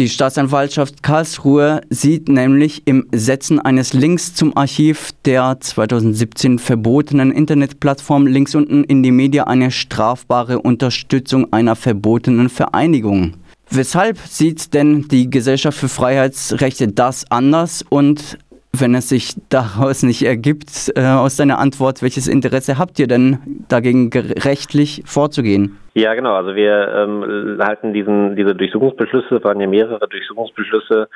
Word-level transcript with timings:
Die 0.00 0.08
Staatsanwaltschaft 0.08 1.02
Karlsruhe 1.02 1.82
sieht 1.90 2.30
nämlich 2.30 2.86
im 2.86 3.06
Setzen 3.12 3.58
eines 3.58 3.92
Links 3.92 4.34
zum 4.34 4.56
Archiv 4.56 5.10
der 5.26 5.58
2017 5.60 6.58
verbotenen 6.58 7.30
Internetplattform 7.30 8.26
links 8.26 8.54
unten 8.54 8.82
in 8.82 9.02
die 9.02 9.10
Media 9.10 9.44
eine 9.44 9.70
strafbare 9.70 10.60
Unterstützung 10.60 11.52
einer 11.52 11.76
verbotenen 11.76 12.48
Vereinigung. 12.48 13.34
Weshalb 13.68 14.16
sieht 14.26 14.72
denn 14.72 15.06
die 15.08 15.28
Gesellschaft 15.28 15.76
für 15.76 15.90
Freiheitsrechte 15.90 16.88
das 16.88 17.30
anders 17.30 17.84
und 17.86 18.38
wenn 18.72 18.94
es 18.94 19.10
sich 19.10 19.34
daraus 19.50 20.02
nicht 20.02 20.22
ergibt, 20.22 20.92
äh, 20.96 21.04
aus 21.04 21.36
deiner 21.36 21.58
Antwort, 21.58 22.00
welches 22.00 22.26
Interesse 22.26 22.78
habt 22.78 22.98
ihr 22.98 23.06
denn 23.06 23.36
dagegen 23.68 24.08
rechtlich 24.10 25.02
vorzugehen? 25.04 25.76
Ja, 25.94 26.14
genau. 26.14 26.34
Also 26.34 26.54
wir 26.54 26.88
ähm, 26.94 27.58
halten 27.60 27.92
diesen, 27.92 28.36
diese 28.36 28.54
Durchsuchungsbeschlüsse, 28.54 29.42
waren 29.42 29.60
ja 29.60 29.66
mehrere 29.66 30.06
Durchsuchungsbeschlüsse, 30.08 31.08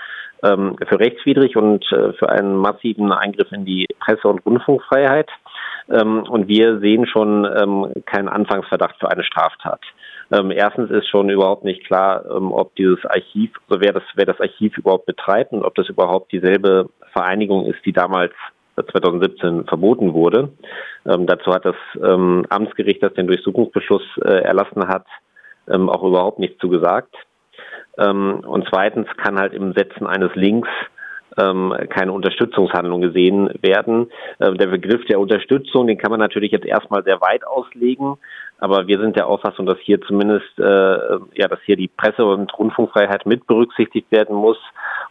ähm, 0.43 0.77
für 0.89 0.99
rechtswidrig 0.99 1.57
und 1.57 1.85
äh, 1.93 2.13
für 2.15 2.29
einen 2.29 2.57
massiven 2.57 3.13
Eingriff 3.13 3.53
in 3.53 3.65
die 3.65 3.87
Presse- 4.01 4.29
und 4.29 4.45
Rundfunkfreiheit. 4.45 5.31
Ähm, 5.91 6.25
und 6.29 6.49
wir 6.49 6.81
sehen 6.81 7.07
schon 7.07 7.45
ähm, 7.45 7.93
keinen 8.07 8.29
Anfangsverdacht 8.29 8.97
für 8.99 9.11
eine 9.11 9.23
Straftat. 9.23 9.81
Ähm, 10.33 10.51
erstens 10.51 10.91
ist 10.91 11.09
schon 11.09 11.29
überhaupt 11.29 11.65
nicht 11.65 11.85
klar, 11.87 12.25
ähm, 12.31 12.51
ob 12.51 12.75
dieses 12.77 13.05
Archiv, 13.05 13.51
also 13.69 13.81
wer 13.81 13.93
das, 13.93 14.03
wer 14.15 14.27
das 14.27 14.41
Archiv 14.41 14.77
überhaupt 14.79 15.07
betreibt 15.07 15.53
und 15.53 15.63
ob 15.65 15.75
das 15.75 15.89
überhaupt 15.89 16.33
dieselbe 16.33 16.89
Vereinigung 17.13 17.67
ist, 17.67 17.85
die 17.85 17.93
damals 17.93 18.33
2017 18.77 19.67
verboten 19.67 20.15
wurde. 20.15 20.51
Ähm, 21.07 21.27
dazu 21.27 21.53
hat 21.53 21.65
das 21.65 21.77
ähm, 22.03 22.45
Amtsgericht, 22.49 23.03
das 23.03 23.15
den 23.15 23.27
Durchsuchungsbeschluss 23.27 24.03
äh, 24.25 24.43
erlassen 24.43 24.89
hat, 24.89 25.07
ähm, 25.69 25.89
auch 25.89 26.03
überhaupt 26.03 26.39
nichts 26.39 26.59
zugesagt. 26.59 27.15
Ähm, 27.99 28.41
und 28.47 28.67
zweitens 28.69 29.07
kann 29.17 29.39
halt 29.39 29.53
im 29.53 29.73
Setzen 29.73 30.07
eines 30.07 30.35
Links 30.35 30.69
ähm, 31.39 31.75
keine 31.89 32.13
Unterstützungshandlung 32.13 33.01
gesehen 33.01 33.51
werden. 33.61 34.11
Äh, 34.39 34.53
der 34.55 34.67
Begriff 34.67 35.05
der 35.07 35.21
Unterstützung, 35.21 35.87
den 35.87 35.99
kann 35.99 36.11
man 36.11 36.21
natürlich 36.21 36.53
jetzt 36.53 36.67
erstmal 36.67 37.05
sehr 37.05 37.21
weit 37.21 37.47
auslegen. 37.47 38.17
Aber 38.65 38.87
wir 38.87 38.99
sind 38.99 39.15
der 39.15 39.27
Auffassung, 39.27 39.67
dass 39.67 39.77
hier 39.81 40.01
zumindest, 40.01 40.59
äh, 40.59 40.63
ja, 41.35 41.49
dass 41.51 41.59
hier 41.67 41.77
die 41.77 41.89
Presse- 41.89 42.25
und 42.25 42.51
Rundfunkfreiheit 42.59 43.27
mit 43.27 43.47
berücksichtigt 43.47 44.11
werden 44.11 44.35
muss 44.35 44.57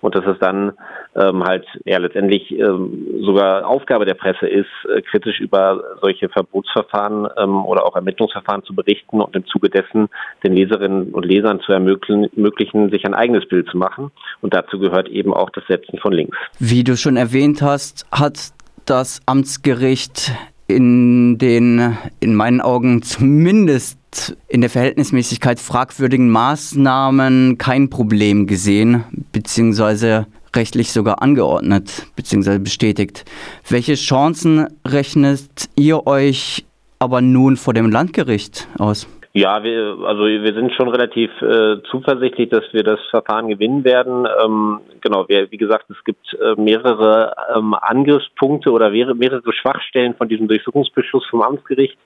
und 0.02 0.16
dass 0.16 0.26
es 0.26 0.40
dann 0.40 0.72
ähm, 1.16 1.44
halt 1.44 1.64
ja 1.86 2.00
letztendlich 2.00 2.50
ähm, 2.50 3.22
sogar 3.22 3.68
Aufgabe 3.68 4.06
der 4.06 4.16
Presse 4.16 4.48
ist, 4.48 4.72
äh, 4.90 5.04
kritisch 5.04 5.40
über 5.40 5.84
solche 6.02 6.30
Verbotsverfahren 6.30 7.28
ähm, 7.38 7.64
oder 7.64 7.86
auch 7.86 7.96
Ermittlungsverfahren 7.96 8.64
zu 8.64 8.74
berichten 8.74 9.22
und 9.22 9.36
im 9.36 9.46
Zuge 9.46 9.70
dessen 9.70 10.10
den 10.44 10.54
Leserinnen 10.54 11.14
und 11.14 11.24
Lesern 11.24 11.60
zu 11.60 11.74
ermöglichen, 11.74 12.90
sich 12.90 13.06
ein 13.06 13.14
eigenes 13.14 13.48
Bild 13.48 13.70
zu 13.70 13.78
machen. 13.78 14.10
Und 14.42 14.56
dazu 14.56 14.80
gehört 14.80 15.10
eben 15.10 15.32
auch 15.32 15.52
das 15.52 15.64
Setzen 15.68 16.00
von 16.00 16.12
Links. 16.12 16.40
Wie 16.58 16.84
du 16.84 16.98
schon 16.98 17.18
erwähnt 17.18 17.62
hast, 17.62 18.08
hat 18.12 18.52
das 18.88 19.22
Amtsgericht 19.28 20.32
in 20.74 21.38
den, 21.38 21.98
in 22.20 22.36
meinen 22.36 22.62
Augen 22.62 23.02
zumindest 23.02 24.36
in 24.48 24.62
der 24.62 24.70
Verhältnismäßigkeit 24.70 25.60
fragwürdigen 25.60 26.30
Maßnahmen 26.30 27.58
kein 27.58 27.90
Problem 27.90 28.48
gesehen, 28.48 29.04
beziehungsweise 29.32 30.28
rechtlich 30.56 30.92
sogar 30.92 31.22
angeordnet, 31.22 32.08
beziehungsweise 32.16 32.60
bestätigt. 32.60 33.26
Welche 33.68 33.96
Chancen 33.96 34.68
rechnet 34.86 35.70
ihr 35.76 36.06
euch 36.06 36.66
aber 37.00 37.22
nun 37.22 37.58
vor 37.58 37.74
dem 37.74 37.90
Landgericht 37.90 38.68
aus? 38.78 39.08
Ja, 39.36 39.64
wir, 39.64 39.98
also 40.06 40.26
wir 40.26 40.54
sind 40.54 40.74
schon 40.74 40.90
relativ 40.90 41.32
äh, 41.42 41.82
zuversichtlich, 41.90 42.50
dass 42.50 42.66
wir 42.72 42.84
das 42.84 43.00
Verfahren 43.10 43.48
gewinnen 43.48 43.84
werden. 43.84 44.28
Ähm, 44.44 44.82
genau, 45.02 45.28
wir, 45.28 45.50
wie 45.50 45.58
gesagt, 45.58 45.90
es 45.90 46.04
gibt 46.04 46.36
äh, 46.36 46.54
mehrere 46.56 47.34
ähm, 47.56 47.74
Angriffspunkte 47.74 48.70
oder 48.70 48.92
mehrere 48.92 49.52
Schwachstellen 49.52 50.14
von 50.14 50.30
diesem 50.30 50.48
Durchsuchungsbeschluss 50.48 51.26
vom 51.32 51.42
Amtsgericht. 51.42 51.98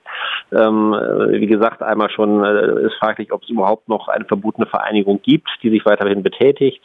Ähm, 0.52 0.94
äh, 0.94 1.38
wie 1.38 1.46
gesagt, 1.46 1.82
einmal 1.82 2.08
schon 2.08 2.42
äh, 2.42 2.86
ist 2.86 2.94
fraglich, 2.94 3.30
ob 3.30 3.42
es 3.42 3.50
überhaupt 3.50 3.90
noch 3.90 4.08
eine 4.08 4.24
verbotene 4.24 4.66
Vereinigung 4.66 5.20
gibt, 5.20 5.50
die 5.62 5.68
sich 5.68 5.84
weiterhin 5.84 6.22
betätigt. 6.22 6.80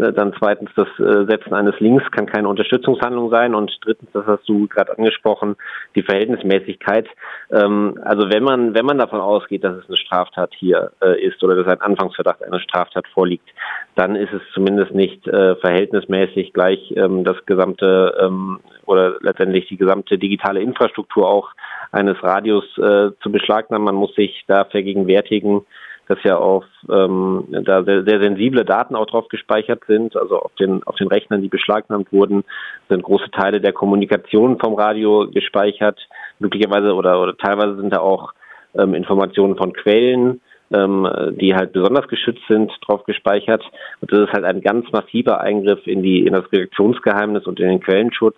Äh, 0.00 0.12
dann 0.12 0.34
zweitens, 0.38 0.70
das 0.76 0.88
äh, 0.98 1.26
Setzen 1.26 1.54
eines 1.54 1.78
Links 1.80 2.10
kann 2.10 2.26
keine 2.26 2.48
Unterstützungshandlung 2.48 3.30
sein. 3.30 3.54
Und 3.54 3.76
drittens, 3.82 4.10
das 4.12 4.26
hast 4.26 4.48
du 4.48 4.66
gerade 4.68 4.96
angesprochen, 4.96 5.56
die 5.94 6.02
Verhältnismäßigkeit. 6.02 7.06
Ähm, 7.50 7.98
also 8.02 8.30
wenn 8.30 8.42
man, 8.42 8.74
wenn 8.74 8.86
man 8.86 8.98
davon 8.98 9.20
ausgeht, 9.20 9.64
dass 9.64 9.76
es 9.76 9.88
eine 9.88 9.96
Straftat 9.96 10.52
hier 10.54 10.92
äh, 11.02 11.20
ist 11.24 11.42
oder 11.42 11.56
dass 11.56 11.66
ein 11.66 11.80
Anfangsverdacht 11.80 12.42
einer 12.42 12.60
Straftat 12.60 13.06
vorliegt, 13.08 13.48
dann 13.94 14.14
ist 14.14 14.32
es 14.32 14.42
zumindest 14.54 14.94
nicht 14.94 15.24
verhältnismäßig 15.24 16.52
gleich 16.52 16.94
ähm, 16.96 17.24
das 17.24 17.36
gesamte 17.46 18.14
ähm, 18.20 18.60
oder 18.86 19.16
letztendlich 19.20 19.66
die 19.68 19.76
gesamte 19.76 20.18
digitale 20.18 20.60
Infrastruktur 20.60 21.28
auch 21.28 21.50
eines 21.92 22.22
Radios 22.22 22.64
äh, 22.78 23.10
zu 23.20 23.32
beschlagnahmen. 23.32 23.84
Man 23.84 23.94
muss 23.94 24.14
sich 24.14 24.44
da 24.46 24.64
vergegenwärtigen, 24.64 25.62
dass 26.08 26.18
ja 26.24 26.36
auf 26.36 26.64
ähm, 26.90 27.44
da 27.50 27.84
sehr, 27.84 28.04
sehr 28.04 28.20
sensible 28.20 28.64
Daten 28.64 28.96
auch 28.96 29.06
drauf 29.06 29.28
gespeichert 29.28 29.82
sind. 29.86 30.16
Also 30.16 30.38
auf 30.38 30.54
den 30.54 30.82
auf 30.84 30.96
den 30.96 31.08
Rechnern, 31.08 31.42
die 31.42 31.48
beschlagnahmt 31.48 32.12
wurden, 32.12 32.44
sind 32.88 33.02
große 33.02 33.30
Teile 33.30 33.60
der 33.60 33.72
Kommunikation 33.72 34.58
vom 34.58 34.74
Radio 34.74 35.28
gespeichert. 35.30 36.00
Möglicherweise 36.38 36.94
oder, 36.94 37.20
oder 37.20 37.36
teilweise 37.36 37.76
sind 37.76 37.92
da 37.92 38.00
auch 38.00 38.32
ähm, 38.74 38.94
Informationen 38.94 39.56
von 39.56 39.72
Quellen, 39.74 40.40
ähm, 40.72 41.06
die 41.40 41.54
halt 41.54 41.72
besonders 41.72 42.08
geschützt 42.08 42.42
sind, 42.48 42.72
drauf 42.86 43.04
gespeichert. 43.04 43.62
Und 44.00 44.10
das 44.10 44.20
ist 44.20 44.32
halt 44.32 44.44
ein 44.44 44.62
ganz 44.62 44.90
massiver 44.92 45.40
Eingriff 45.40 45.86
in 45.86 46.02
die 46.02 46.26
in 46.26 46.32
das 46.32 46.50
Redaktionsgeheimnis 46.50 47.46
und 47.46 47.60
in 47.60 47.68
den 47.68 47.80
Quellenschutz. 47.80 48.36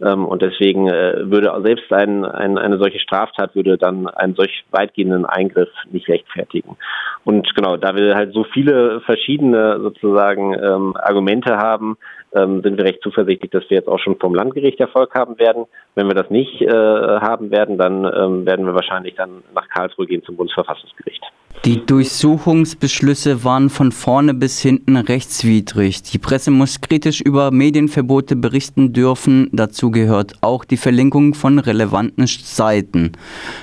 Ähm, 0.00 0.26
und 0.26 0.42
deswegen 0.42 0.88
äh, 0.88 1.30
würde 1.30 1.52
selbst 1.64 1.92
ein, 1.92 2.24
ein, 2.24 2.58
eine 2.58 2.78
solche 2.78 3.00
Straftat 3.00 3.54
würde 3.54 3.78
dann 3.78 4.06
einen 4.08 4.34
solch 4.34 4.64
weitgehenden 4.70 5.26
Eingriff 5.26 5.70
nicht 5.90 6.08
rechtfertigen. 6.08 6.76
Und 7.24 7.54
genau, 7.54 7.76
da 7.76 7.94
wir 7.96 8.14
halt 8.14 8.32
so 8.32 8.44
viele 8.44 9.00
verschiedene 9.00 9.80
sozusagen 9.80 10.54
ähm, 10.54 10.96
Argumente 10.96 11.56
haben, 11.56 11.96
ähm, 12.34 12.62
sind 12.62 12.76
wir 12.76 12.84
recht 12.84 13.02
zuversichtlich, 13.02 13.50
dass 13.50 13.68
wir 13.68 13.78
jetzt 13.78 13.88
auch 13.88 13.98
schon 13.98 14.16
vom 14.18 14.34
Landgericht 14.34 14.78
Erfolg 14.80 15.14
haben 15.14 15.38
werden. 15.38 15.66
Wenn 15.94 16.06
wir 16.06 16.14
das 16.14 16.30
nicht 16.30 16.60
äh, 16.60 16.68
haben 16.68 17.50
werden, 17.50 17.78
dann 17.78 18.04
ähm, 18.04 18.46
werden 18.46 18.66
wir 18.66 18.74
wahrscheinlich 18.74 19.14
dann 19.14 19.42
nach 19.54 19.68
Karlsruhe 19.68 20.06
gehen 20.06 20.22
zum 20.24 20.36
Bundesverfassungsgericht. 20.36 21.22
Die 21.64 21.84
Durchsuchungsbeschlüsse 21.84 23.42
waren 23.42 23.68
von 23.68 23.90
vorne 23.90 24.32
bis 24.32 24.60
hinten 24.60 24.96
rechtswidrig. 24.96 26.02
Die 26.02 26.18
Presse 26.18 26.50
muss 26.50 26.80
kritisch 26.80 27.20
über 27.20 27.50
Medienverbote 27.50 28.36
berichten 28.36 28.92
dürfen. 28.92 29.50
Dazu 29.52 29.90
gehört 29.90 30.34
auch 30.40 30.64
die 30.64 30.76
Verlinkung 30.76 31.34
von 31.34 31.58
relevanten 31.58 32.26
Seiten. 32.26 33.12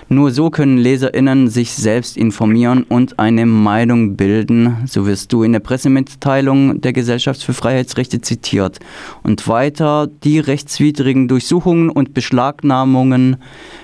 Nur 0.09 0.31
so 0.31 0.49
können 0.49 0.77
Leserinnen 0.77 1.47
sich 1.47 1.71
selbst 1.71 2.17
informieren 2.17 2.83
und 2.83 3.17
eine 3.17 3.45
Meinung 3.45 4.17
bilden. 4.17 4.75
So 4.85 5.07
wirst 5.07 5.31
du 5.31 5.43
in 5.43 5.53
der 5.53 5.61
Pressemitteilung 5.61 6.81
der 6.81 6.93
Gesellschaft 6.93 7.43
für 7.43 7.53
Freiheitsrechte 7.53 8.19
zitiert. 8.19 8.79
Und 9.23 9.47
weiter, 9.47 10.07
die 10.23 10.39
rechtswidrigen 10.39 11.27
Durchsuchungen 11.27 11.89
und 11.89 12.13
Beschlagnahmungen 12.13 13.37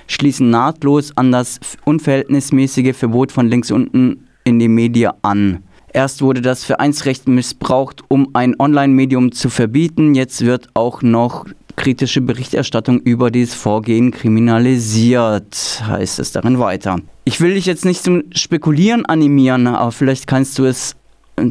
schließen 0.06 0.50
nahtlos 0.50 1.16
an 1.16 1.32
das 1.32 1.60
unverhältnismäßige 1.84 2.94
Verbot 2.94 3.32
von 3.32 3.48
links 3.48 3.70
unten 3.70 4.11
in 4.44 4.58
die 4.58 4.68
Medien 4.68 5.12
an. 5.22 5.62
Erst 5.92 6.22
wurde 6.22 6.40
das 6.40 6.64
Vereinsrecht 6.64 7.28
missbraucht, 7.28 8.02
um 8.08 8.30
ein 8.32 8.58
Online-Medium 8.58 9.32
zu 9.32 9.50
verbieten. 9.50 10.14
Jetzt 10.14 10.44
wird 10.44 10.68
auch 10.74 11.02
noch 11.02 11.46
kritische 11.76 12.20
Berichterstattung 12.20 13.00
über 13.00 13.30
dieses 13.30 13.54
Vorgehen 13.54 14.10
kriminalisiert, 14.10 15.82
heißt 15.86 16.18
es 16.18 16.32
darin 16.32 16.58
weiter. 16.58 16.98
Ich 17.24 17.40
will 17.40 17.54
dich 17.54 17.66
jetzt 17.66 17.84
nicht 17.84 18.02
zum 18.02 18.24
Spekulieren 18.34 19.04
animieren, 19.06 19.66
aber 19.66 19.92
vielleicht 19.92 20.26
kannst 20.26 20.58
du 20.58 20.64
es 20.64 20.96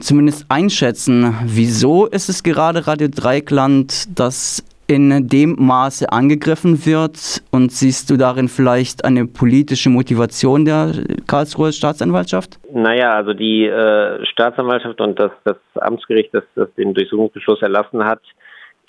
zumindest 0.02 0.46
einschätzen. 0.50 1.36
Wieso 1.46 2.06
ist 2.06 2.30
es 2.30 2.44
gerade 2.44 2.88
Radio 2.88 3.08
Dreikland, 3.10 4.10
das 4.16 4.64
in 4.92 5.28
dem 5.28 5.56
Maße 5.58 6.12
angegriffen 6.12 6.86
wird? 6.86 7.42
Und 7.52 7.72
siehst 7.72 8.10
du 8.10 8.18
darin 8.18 8.50
vielleicht 8.50 9.06
eine 9.06 9.26
politische 9.26 9.90
Motivation 9.90 10.66
der 10.66 10.92
Karlsruher 11.28 11.72
Staatsanwaltschaft? 11.72 12.60
Naja, 12.74 13.14
also 13.14 13.34
die 13.34 13.66
äh, 13.66 14.26
Staatsanwaltschaft 14.26 15.00
und 15.00 15.18
das, 15.18 15.32
das 15.46 15.58
Amtsgericht, 15.76 16.34
das, 16.34 16.44
das 16.56 16.68
den 16.76 16.94
Durchsuchungsbeschluss 16.94 17.62
erlassen 17.62 18.04
hat, 18.04 18.22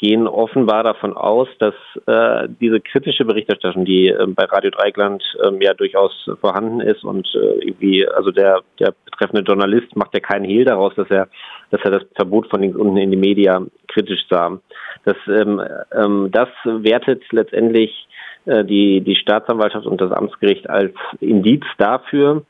gehen 0.03 0.27
offenbar 0.27 0.83
davon 0.83 1.17
aus, 1.17 1.47
dass 1.61 1.75
äh, 2.07 2.49
diese 2.61 2.81
kritische 2.81 3.25
Berichterstattung, 3.25 3.85
die 3.85 4.09
äh, 4.09 4.27
bei 4.27 4.45
Radio 4.47 4.73
Dreigland 4.73 5.23
äh, 5.41 5.65
ja 5.65 5.75
durchaus 5.75 6.13
vorhanden 6.41 6.81
ist 6.81 7.05
und 7.05 7.29
äh, 7.37 7.65
irgendwie, 7.65 8.05
also 8.09 8.33
der, 8.33 8.63
der 8.81 8.95
betreffende 9.05 9.43
Journalist 9.43 9.95
macht 9.95 10.13
ja 10.13 10.19
keinen 10.19 10.45
Hehl 10.45 10.65
daraus, 10.65 10.93
dass 10.97 11.09
er, 11.09 11.29
dass 11.71 11.81
er 11.85 11.93
das 11.93 12.03
Verbot 12.17 12.51
von 12.51 12.63
links 12.63 12.77
unten 12.77 12.97
in 12.97 13.13
die 13.13 13.17
Media 13.17 13.63
kritisch 13.87 14.27
sah. 14.29 14.59
Das, 15.05 15.17
ähm, 15.29 15.63
ähm, 15.93 16.31
das 16.33 16.49
wertet 16.65 17.23
letztendlich 17.31 18.09
äh, 18.47 18.65
die, 18.65 19.03
die 19.03 19.15
Staatsanwaltschaft 19.15 19.87
und 19.87 20.01
das 20.01 20.11
Amtsgericht 20.11 20.69
als 20.69 20.95
Indiz 21.21 21.63
dafür, 21.79 22.43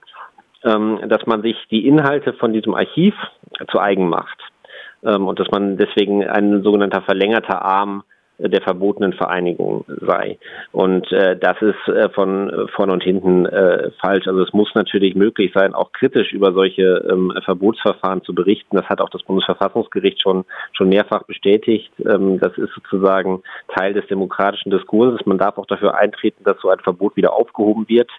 ähm, 0.64 1.00
dass 1.06 1.26
man 1.26 1.42
sich 1.42 1.56
die 1.70 1.86
Inhalte 1.86 2.32
von 2.32 2.54
diesem 2.54 2.74
Archiv 2.74 3.14
zu 3.70 3.78
eigen 3.78 4.08
macht. 4.08 4.38
Ähm, 5.04 5.26
und 5.26 5.38
dass 5.38 5.50
man 5.50 5.76
deswegen 5.76 6.26
ein 6.26 6.62
sogenannter 6.62 7.02
verlängerter 7.02 7.62
Arm 7.62 8.02
der 8.48 8.62
verbotenen 8.62 9.12
Vereinigung 9.12 9.84
sei. 10.00 10.38
Und 10.72 11.10
äh, 11.12 11.36
das 11.36 11.60
ist 11.62 11.88
äh, 11.88 12.08
von 12.10 12.68
vorne 12.74 12.92
und 12.92 13.02
hinten 13.02 13.46
äh, 13.46 13.90
falsch. 14.00 14.26
Also 14.26 14.42
es 14.42 14.52
muss 14.52 14.74
natürlich 14.74 15.14
möglich 15.14 15.52
sein, 15.54 15.74
auch 15.74 15.92
kritisch 15.92 16.32
über 16.32 16.52
solche 16.52 17.04
ähm, 17.10 17.32
Verbotsverfahren 17.44 18.22
zu 18.22 18.34
berichten. 18.34 18.76
Das 18.76 18.86
hat 18.88 19.00
auch 19.00 19.10
das 19.10 19.22
Bundesverfassungsgericht 19.22 20.20
schon 20.20 20.44
schon 20.72 20.88
mehrfach 20.88 21.24
bestätigt. 21.24 21.90
Ähm, 22.04 22.38
das 22.40 22.56
ist 22.58 22.72
sozusagen 22.74 23.42
Teil 23.76 23.94
des 23.94 24.06
demokratischen 24.06 24.70
Diskurses. 24.70 25.24
Man 25.26 25.38
darf 25.38 25.58
auch 25.58 25.66
dafür 25.66 25.96
eintreten, 25.96 26.44
dass 26.44 26.60
so 26.60 26.68
ein 26.68 26.80
Verbot 26.80 27.16
wieder 27.16 27.32
aufgehoben 27.32 27.88
wird. 27.88 28.10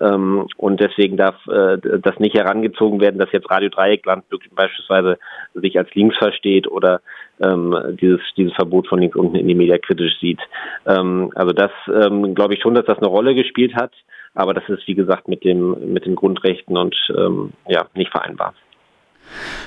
Ähm, 0.00 0.46
und 0.56 0.80
deswegen 0.80 1.16
darf 1.16 1.36
äh, 1.46 1.78
das 1.78 2.18
nicht 2.18 2.34
herangezogen 2.34 3.00
werden, 3.00 3.18
dass 3.18 3.32
jetzt 3.32 3.50
Radio 3.50 3.68
Dreieckland 3.68 4.24
beispielsweise 4.54 5.18
sich 5.54 5.78
als 5.78 5.92
links 5.94 6.16
versteht 6.16 6.68
oder 6.68 7.00
ähm, 7.42 7.96
dieses, 8.00 8.20
dieses 8.36 8.52
Verbot 8.54 8.88
von 8.88 9.00
links 9.00 9.16
unten 9.16 9.36
in 9.36 9.48
die 9.48 9.54
Media 9.54 9.78
kritisch 9.78 10.18
sieht. 10.20 10.40
Ähm, 10.86 11.30
also 11.34 11.52
das 11.52 11.70
ähm, 11.88 12.34
glaube 12.34 12.54
ich 12.54 12.62
schon, 12.62 12.74
dass 12.74 12.86
das 12.86 12.98
eine 12.98 13.08
Rolle 13.08 13.34
gespielt 13.34 13.74
hat, 13.74 13.92
aber 14.34 14.54
das 14.54 14.68
ist 14.68 14.86
wie 14.86 14.94
gesagt 14.94 15.28
mit 15.28 15.44
dem 15.44 15.92
mit 15.92 16.06
den 16.06 16.14
Grundrechten 16.14 16.76
und 16.76 16.94
ähm, 17.16 17.52
ja 17.68 17.86
nicht 17.94 18.10
vereinbar. 18.10 18.54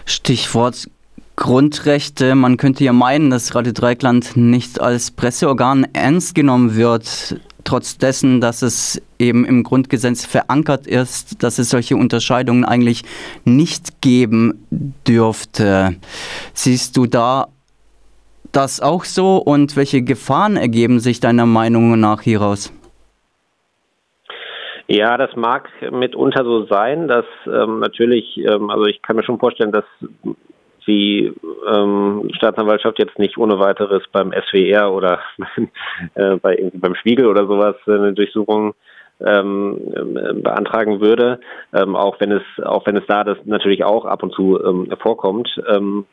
Stichwort 0.06 0.88
Grundrechte. 1.36 2.33
Man 2.36 2.57
könnte 2.57 2.83
ja 2.83 2.94
meinen, 2.94 3.30
dass 3.30 3.56
Radio 3.56 3.74
Dreieckland 3.74 4.38
nicht 4.38 4.80
als 4.80 5.12
Presseorgan 5.12 5.86
ernst 5.94 6.33
genommen 6.33 6.78
wird, 6.78 7.42
trotz 7.66 7.98
dessen, 7.98 8.39
dass 8.39 8.62
es 8.62 9.01
eben 9.19 9.44
im 9.44 9.63
Grundgesetz 9.63 10.25
verankert 10.25 10.88
ist, 10.88 11.44
dass 11.44 11.60
es 11.60 11.69
solche 11.69 11.98
Unterscheidungen 11.98 12.63
eigentlich 12.63 13.04
nicht 13.44 14.01
geben 14.01 14.66
dürfte. 14.71 15.95
Siehst 16.54 16.95
du 16.95 17.06
da 17.06 17.48
das 18.56 18.81
auch 18.81 19.04
so 19.04 19.38
und 19.38 19.75
welche 19.75 20.02
Gefahren 20.02 20.57
ergeben 20.57 21.00
sich 21.00 21.19
deiner 21.19 21.46
Meinung 21.46 22.00
nach 22.00 22.22
hieraus? 22.22 22.74
Ja, 24.88 25.18
das 25.18 25.36
mag 25.36 25.68
mitunter 25.92 26.44
so 26.44 26.66
sein, 26.66 27.07
dass 27.07 27.25
ähm, 27.48 27.80
natürlich, 27.80 28.38
ähm, 28.38 28.69
also 28.69 28.86
ich 28.86 29.02
kann 29.02 29.16
mir 29.16 29.24
schon 29.24 29.40
vorstellen, 29.40 29.72
dass 29.72 29.86
die 30.88 31.34
ähm, 31.68 32.30
Staatsanwaltschaft 32.36 33.00
jetzt 33.00 33.18
nicht 33.18 33.38
ohne 33.38 33.57
weiteres 33.60 34.04
beim 34.12 34.31
SWR 34.31 34.94
oder 34.94 35.19
äh, 36.13 36.36
bei, 36.36 36.72
beim 36.74 36.94
Spiegel 36.96 37.25
oder 37.25 37.48
sowas 37.48 37.75
eine 37.88 38.13
Durchsuchung 38.13 38.75
ähm, 39.25 39.80
äh, 39.96 40.34
beantragen 40.34 41.02
würde, 41.02 41.40
ähm, 41.74 41.96
auch 41.96 42.19
wenn 42.19 42.31
es 42.31 42.44
auch 42.63 42.86
wenn 42.86 42.98
es 42.98 43.06
da 43.07 43.24
das 43.24 43.38
natürlich 43.46 43.84
auch 43.84 44.06
ab 44.06 44.22
und 44.22 44.34
zu 44.34 44.62
ähm, 44.63 44.88
vorkommt. 45.02 45.50
Ähm, 45.68 46.06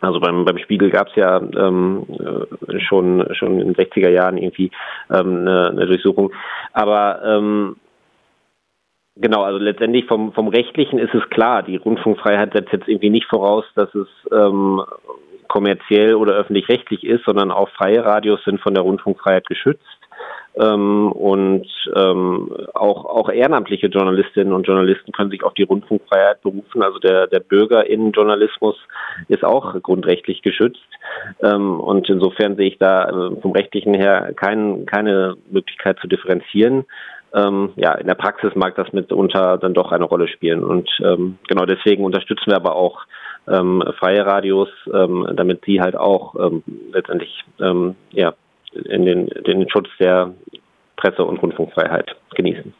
also 0.00 0.20
beim, 0.20 0.44
beim 0.44 0.58
Spiegel 0.58 0.90
gab 0.90 1.08
es 1.08 1.16
ja 1.16 1.38
ähm, 1.38 2.06
äh, 2.08 2.80
schon 2.80 3.26
schon 3.34 3.60
in 3.60 3.72
den 3.72 3.76
60er 3.76 4.10
Jahren 4.10 4.36
irgendwie 4.36 4.70
ähm, 5.10 5.38
eine, 5.38 5.70
eine 5.70 5.86
Durchsuchung. 5.86 6.32
Aber 6.72 7.22
ähm, 7.24 7.76
genau, 9.16 9.42
also 9.42 9.58
letztendlich 9.58 10.06
vom, 10.06 10.32
vom 10.32 10.48
Rechtlichen 10.48 10.98
ist 10.98 11.14
es 11.14 11.28
klar, 11.30 11.62
die 11.62 11.76
Rundfunkfreiheit 11.76 12.52
setzt 12.52 12.72
jetzt 12.72 12.88
irgendwie 12.88 13.10
nicht 13.10 13.28
voraus, 13.28 13.64
dass 13.74 13.94
es 13.94 14.08
ähm, 14.32 14.82
kommerziell 15.48 16.14
oder 16.14 16.34
öffentlich-rechtlich 16.34 17.04
ist, 17.04 17.24
sondern 17.24 17.50
auch 17.50 17.68
freie 17.70 18.04
Radios 18.04 18.42
sind 18.44 18.60
von 18.60 18.74
der 18.74 18.82
Rundfunkfreiheit 18.82 19.46
geschützt. 19.46 19.82
Ähm, 20.58 21.12
und 21.12 21.66
ähm, 21.94 22.50
auch, 22.74 23.04
auch 23.04 23.28
ehrenamtliche 23.28 23.88
Journalistinnen 23.88 24.54
und 24.54 24.66
Journalisten 24.66 25.12
können 25.12 25.30
sich 25.30 25.44
auf 25.44 25.54
die 25.54 25.64
Rundfunkfreiheit 25.64 26.40
berufen. 26.42 26.82
Also 26.82 26.98
der, 26.98 27.26
der 27.26 27.40
Bürgerinnenjournalismus 27.40 28.76
ist 29.28 29.44
auch 29.44 29.80
grundrechtlich 29.82 30.42
geschützt. 30.42 30.80
Ähm, 31.42 31.78
und 31.78 32.08
insofern 32.08 32.56
sehe 32.56 32.68
ich 32.68 32.78
da 32.78 33.08
äh, 33.08 33.40
vom 33.40 33.52
Rechtlichen 33.52 33.94
her 33.94 34.32
kein, 34.34 34.86
keine 34.86 35.36
Möglichkeit 35.50 35.98
zu 36.00 36.08
differenzieren. 36.08 36.84
Ähm, 37.34 37.70
ja, 37.76 37.92
in 37.92 38.06
der 38.06 38.14
Praxis 38.14 38.54
mag 38.54 38.76
das 38.76 38.92
mitunter 38.94 39.58
dann 39.58 39.74
doch 39.74 39.92
eine 39.92 40.04
Rolle 40.04 40.28
spielen. 40.28 40.64
Und 40.64 40.88
ähm, 41.04 41.38
genau 41.48 41.66
deswegen 41.66 42.04
unterstützen 42.04 42.46
wir 42.46 42.56
aber 42.56 42.76
auch 42.76 43.02
ähm, 43.46 43.82
freie 43.98 44.24
Radios, 44.24 44.68
ähm, 44.92 45.28
damit 45.34 45.64
sie 45.66 45.80
halt 45.80 45.96
auch 45.96 46.34
ähm, 46.36 46.62
letztendlich 46.92 47.44
ähm, 47.60 47.94
ja, 48.10 48.32
in 48.84 49.04
den, 49.04 49.26
den 49.46 49.68
Schutz 49.70 49.88
der 49.98 50.32
Presse- 50.96 51.24
und 51.24 51.38
Rundfunkfreiheit 51.38 52.16
genießen. 52.34 52.74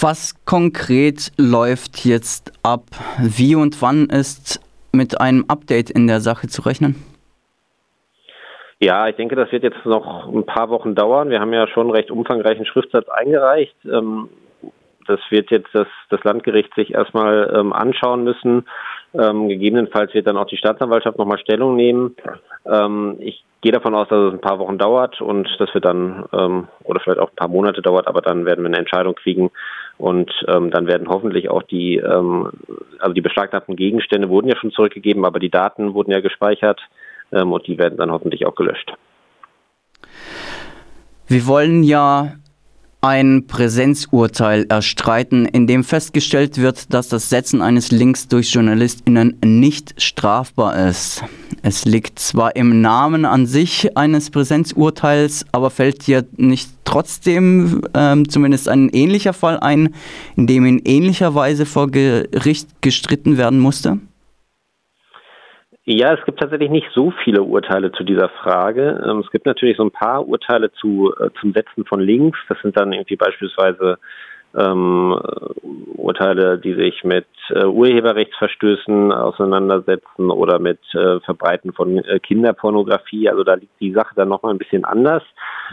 Was 0.00 0.44
konkret 0.44 1.32
läuft 1.36 2.04
jetzt 2.04 2.52
ab? 2.62 2.84
Wie 3.18 3.54
und 3.54 3.82
wann 3.82 4.06
ist 4.06 4.60
mit 4.92 5.20
einem 5.20 5.44
Update 5.48 5.90
in 5.90 6.06
der 6.06 6.20
Sache 6.20 6.48
zu 6.48 6.62
rechnen? 6.62 6.94
Ja, 8.82 9.08
ich 9.08 9.16
denke, 9.16 9.36
das 9.36 9.52
wird 9.52 9.62
jetzt 9.62 9.84
noch 9.84 10.26
ein 10.26 10.46
paar 10.46 10.70
Wochen 10.70 10.94
dauern. 10.94 11.28
Wir 11.28 11.40
haben 11.40 11.52
ja 11.52 11.68
schon 11.68 11.88
einen 11.88 11.96
recht 11.96 12.10
umfangreichen 12.10 12.64
Schriftsatz 12.64 13.08
eingereicht. 13.10 13.76
Ähm, 13.84 14.30
das 15.06 15.20
wird 15.28 15.50
jetzt 15.50 15.68
das, 15.74 15.88
das 16.08 16.24
Landgericht 16.24 16.74
sich 16.74 16.94
erstmal 16.94 17.52
ähm, 17.54 17.72
anschauen 17.74 18.24
müssen. 18.24 18.66
Ähm, 19.12 19.48
gegebenenfalls 19.48 20.14
wird 20.14 20.26
dann 20.26 20.36
auch 20.36 20.46
die 20.46 20.56
Staatsanwaltschaft 20.56 21.18
nochmal 21.18 21.38
Stellung 21.38 21.74
nehmen. 21.74 22.14
Ähm, 22.64 23.16
ich 23.18 23.42
gehe 23.60 23.72
davon 23.72 23.94
aus, 23.94 24.08
dass 24.08 24.28
es 24.28 24.32
ein 24.32 24.40
paar 24.40 24.58
Wochen 24.58 24.78
dauert 24.78 25.20
und 25.20 25.48
dass 25.58 25.72
wir 25.74 25.80
dann, 25.80 26.24
ähm, 26.32 26.68
oder 26.84 27.00
vielleicht 27.00 27.20
auch 27.20 27.30
ein 27.30 27.36
paar 27.36 27.48
Monate 27.48 27.82
dauert, 27.82 28.06
aber 28.06 28.22
dann 28.22 28.46
werden 28.46 28.62
wir 28.62 28.68
eine 28.68 28.78
Entscheidung 28.78 29.14
kriegen 29.14 29.50
und 29.98 30.30
ähm, 30.48 30.70
dann 30.70 30.86
werden 30.86 31.08
hoffentlich 31.08 31.50
auch 31.50 31.62
die, 31.62 31.96
ähm, 31.96 32.50
also 33.00 33.12
die 33.12 33.20
beschlagnahmten 33.20 33.76
Gegenstände 33.76 34.28
wurden 34.28 34.48
ja 34.48 34.56
schon 34.56 34.70
zurückgegeben, 34.70 35.24
aber 35.24 35.40
die 35.40 35.50
Daten 35.50 35.92
wurden 35.92 36.12
ja 36.12 36.20
gespeichert 36.20 36.80
ähm, 37.32 37.52
und 37.52 37.66
die 37.66 37.78
werden 37.78 37.98
dann 37.98 38.12
hoffentlich 38.12 38.46
auch 38.46 38.54
gelöscht. 38.54 38.92
Wir 41.26 41.46
wollen 41.46 41.82
ja 41.82 42.32
ein 43.02 43.46
Präsenzurteil 43.46 44.66
erstreiten, 44.68 45.46
in 45.46 45.66
dem 45.66 45.84
festgestellt 45.84 46.58
wird, 46.58 46.92
dass 46.92 47.08
das 47.08 47.30
Setzen 47.30 47.62
eines 47.62 47.90
Links 47.90 48.28
durch 48.28 48.52
JournalistInnen 48.52 49.38
nicht 49.44 50.00
strafbar 50.02 50.88
ist. 50.88 51.24
Es 51.62 51.84
liegt 51.84 52.18
zwar 52.18 52.56
im 52.56 52.82
Namen 52.82 53.24
an 53.24 53.46
sich 53.46 53.96
eines 53.96 54.30
Präsenzurteils, 54.30 55.46
aber 55.52 55.70
fällt 55.70 56.06
dir 56.06 56.26
nicht 56.36 56.70
trotzdem 56.84 57.82
ähm, 57.94 58.28
zumindest 58.28 58.68
ein 58.68 58.90
ähnlicher 58.90 59.32
Fall 59.32 59.58
ein, 59.60 59.94
in 60.36 60.46
dem 60.46 60.66
in 60.66 60.80
ähnlicher 60.84 61.34
Weise 61.34 61.64
vor 61.64 61.90
Gericht 61.90 62.68
gestritten 62.82 63.38
werden 63.38 63.60
musste? 63.60 63.98
Ja, 65.92 66.14
es 66.14 66.24
gibt 66.24 66.38
tatsächlich 66.38 66.70
nicht 66.70 66.86
so 66.94 67.10
viele 67.24 67.42
Urteile 67.42 67.90
zu 67.90 68.04
dieser 68.04 68.28
Frage. 68.28 69.04
Ähm, 69.04 69.24
es 69.24 69.30
gibt 69.32 69.44
natürlich 69.44 69.76
so 69.76 69.82
ein 69.82 69.90
paar 69.90 70.24
Urteile 70.24 70.70
zu, 70.70 71.12
äh, 71.18 71.30
zum 71.40 71.52
Setzen 71.52 71.84
von 71.84 71.98
Links. 71.98 72.38
Das 72.48 72.58
sind 72.62 72.76
dann 72.78 72.92
irgendwie 72.92 73.16
beispielsweise 73.16 73.98
ähm, 74.56 75.20
Urteile, 75.96 76.58
die 76.58 76.74
sich 76.74 77.02
mit 77.02 77.26
äh, 77.48 77.64
Urheberrechtsverstößen 77.64 79.10
auseinandersetzen 79.10 80.30
oder 80.30 80.60
mit 80.60 80.78
äh, 80.94 81.18
Verbreiten 81.20 81.72
von 81.72 81.98
äh, 81.98 82.20
Kinderpornografie. 82.20 83.28
Also 83.28 83.42
da 83.42 83.54
liegt 83.54 83.80
die 83.80 83.92
Sache 83.92 84.14
dann 84.14 84.28
nochmal 84.28 84.54
ein 84.54 84.58
bisschen 84.58 84.84
anders. 84.84 85.24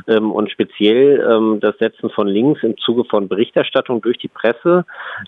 Ähm, 0.08 0.32
und 0.32 0.50
speziell 0.50 1.28
ähm, 1.32 1.60
das 1.60 1.78
Setzen 1.78 2.10
von 2.10 2.28
Links 2.28 2.64
im 2.64 2.76
Zuge 2.78 3.04
von 3.06 3.28
Berichterstattung 3.28 4.02
durch 4.02 4.18
die 4.18 4.30
Presse, 4.30 4.84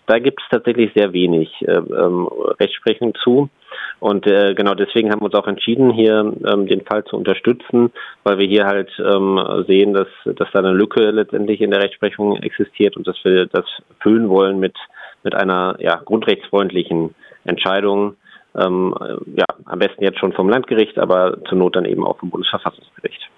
da 0.06 0.18
gibt 0.18 0.42
es 0.42 0.48
tatsächlich 0.50 0.92
sehr 0.96 1.12
wenig 1.12 1.48
äh, 1.62 1.74
ähm, 1.74 2.28
Rechtsprechung 2.58 3.14
zu. 3.22 3.48
Und 3.98 4.26
äh, 4.26 4.54
genau 4.54 4.74
deswegen 4.74 5.10
haben 5.10 5.20
wir 5.20 5.26
uns 5.26 5.34
auch 5.34 5.46
entschieden, 5.46 5.90
hier 5.92 6.32
ähm, 6.46 6.66
den 6.66 6.82
Fall 6.82 7.04
zu 7.04 7.16
unterstützen, 7.16 7.92
weil 8.24 8.38
wir 8.38 8.46
hier 8.46 8.66
halt 8.66 8.90
ähm, 8.98 9.38
sehen, 9.66 9.92
dass, 9.92 10.08
dass 10.24 10.48
da 10.52 10.60
eine 10.60 10.72
Lücke 10.72 11.10
letztendlich 11.10 11.60
in 11.60 11.70
der 11.70 11.82
Rechtsprechung 11.82 12.36
existiert 12.38 12.96
und 12.96 13.06
dass 13.06 13.16
wir 13.24 13.46
das 13.46 13.66
füllen 14.00 14.28
wollen 14.28 14.58
mit, 14.58 14.76
mit 15.22 15.34
einer 15.34 15.76
ja, 15.80 15.96
grundrechtsfreundlichen 16.04 17.14
Entscheidung. 17.44 18.16
Ähm, 18.56 18.94
ja, 19.36 19.44
am 19.66 19.78
besten 19.78 20.02
jetzt 20.02 20.18
schon 20.18 20.32
vom 20.32 20.48
Landgericht, 20.48 20.98
aber 20.98 21.38
zur 21.48 21.58
Not 21.58 21.76
dann 21.76 21.84
eben 21.84 22.04
auch 22.04 22.18
vom 22.18 22.30
Bundesverfassungsgericht. 22.30 23.30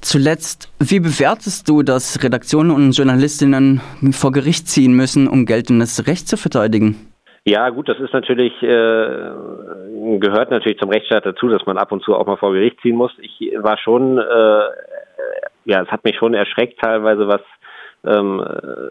Zuletzt, 0.00 0.72
wie 0.78 1.00
bewertest 1.00 1.68
du, 1.68 1.82
dass 1.82 2.22
Redaktionen 2.22 2.70
und 2.70 2.92
Journalistinnen 2.92 3.80
vor 4.12 4.32
Gericht 4.32 4.68
ziehen 4.68 4.92
müssen, 4.92 5.26
um 5.28 5.44
geltendes 5.44 6.06
Recht 6.06 6.28
zu 6.28 6.36
verteidigen? 6.36 6.96
Ja, 7.44 7.68
gut, 7.70 7.88
das 7.88 7.98
ist 8.00 8.12
natürlich, 8.12 8.52
äh, 8.62 9.30
gehört 10.18 10.50
natürlich 10.50 10.78
zum 10.78 10.90
Rechtsstaat 10.90 11.24
dazu, 11.24 11.48
dass 11.48 11.64
man 11.66 11.78
ab 11.78 11.92
und 11.92 12.02
zu 12.02 12.14
auch 12.14 12.26
mal 12.26 12.36
vor 12.36 12.52
Gericht 12.52 12.80
ziehen 12.82 12.96
muss. 12.96 13.12
Ich 13.20 13.52
war 13.56 13.78
schon, 13.78 14.18
äh, 14.18 14.60
ja, 15.64 15.82
es 15.82 15.88
hat 15.88 16.04
mich 16.04 16.16
schon 16.16 16.34
erschreckt 16.34 16.80
teilweise, 16.80 17.26
was 17.28 17.40
ähm, 18.04 18.42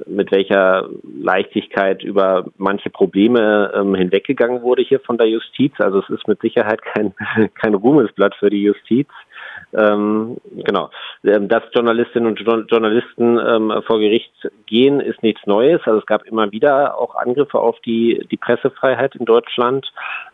mit 0.06 0.32
welcher 0.32 0.89
Leichtigkeit 1.04 2.04
über 2.04 2.46
manche 2.58 2.89
Probleme 2.89 3.72
ähm, 3.74 3.96
hinweggegangen 3.96 4.62
wurde 4.62 4.82
hier 4.82 5.00
von 5.00 5.18
der 5.18 5.27
Justiz. 5.27 5.74
Also 5.80 6.00
es 6.00 6.10
ist 6.10 6.27
mit 6.27 6.42
Sicherheit 6.42 6.82
kein, 6.82 7.13
kein 7.56 7.74
Ruhmesblatt 7.74 8.36
für 8.36 8.50
die 8.50 8.63
Justiz. 8.63 9.08
Ähm, 9.74 10.38
genau. 10.56 10.90
Ähm, 11.24 11.48
dass 11.48 11.64
Journalistinnen 11.74 12.28
und 12.28 12.40
Journalisten 12.70 13.38
ähm, 13.38 13.82
vor 13.86 14.00
Gericht 14.00 14.32
gehen, 14.66 15.00
ist 15.00 15.22
nichts 15.24 15.46
Neues. 15.46 15.82
Also 15.86 16.00
es 16.00 16.06
gab 16.06 16.26
immer 16.26 16.52
wieder 16.52 16.98
auch 16.98 17.16
Angriffe 17.16 17.60
auf 17.60 17.80
die, 17.82 18.26
die 18.32 18.38
Pressefreiheit 18.38 19.16
in 19.16 19.26
Deutschland. 19.26 19.86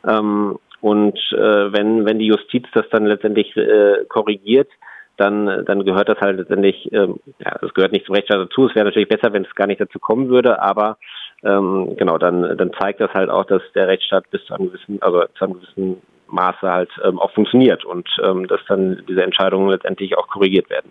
Ähm, 0.07 0.59
und 0.81 1.17
äh, 1.31 1.71
wenn, 1.73 2.05
wenn 2.05 2.19
die 2.19 2.27
Justiz 2.27 2.65
das 2.73 2.85
dann 2.91 3.05
letztendlich 3.05 3.55
äh, 3.55 4.05
korrigiert, 4.09 4.69
dann, 5.17 5.63
dann 5.65 5.85
gehört 5.85 6.09
das 6.09 6.19
halt 6.19 6.37
letztendlich, 6.37 6.91
ähm, 6.91 7.19
ja, 7.39 7.55
das 7.61 7.73
gehört 7.73 7.91
nicht 7.91 8.05
zum 8.05 8.15
Rechtsstaat 8.15 8.49
dazu. 8.49 8.67
Es 8.67 8.75
wäre 8.75 8.85
natürlich 8.85 9.07
besser, 9.07 9.31
wenn 9.31 9.45
es 9.45 9.55
gar 9.55 9.67
nicht 9.67 9.79
dazu 9.79 9.99
kommen 9.99 10.29
würde, 10.29 10.61
aber 10.61 10.97
ähm, 11.43 11.95
genau, 11.97 12.17
dann, 12.17 12.57
dann 12.57 12.71
zeigt 12.79 12.99
das 12.99 13.13
halt 13.13 13.29
auch, 13.29 13.45
dass 13.45 13.61
der 13.75 13.87
Rechtsstaat 13.87 14.29
bis 14.31 14.43
zu 14.45 14.53
einem 14.53 14.71
gewissen, 14.71 15.01
also 15.01 15.23
zu 15.37 15.45
einem 15.45 15.53
gewissen 15.55 16.01
Maße 16.33 16.69
halt 16.69 16.91
ähm, 17.03 17.19
auch 17.19 17.31
funktioniert 17.31 17.85
und 17.85 18.09
ähm, 18.23 18.47
dass 18.47 18.59
dann 18.67 19.03
diese 19.07 19.23
Entscheidungen 19.23 19.69
letztendlich 19.69 20.17
auch 20.17 20.27
korrigiert 20.27 20.69
werden. 20.69 20.81